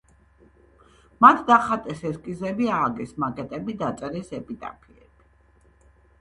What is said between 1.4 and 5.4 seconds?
დახატეს ესკიზები, ააგეს მაკეტები, დაწერეს ეპიტაფიები.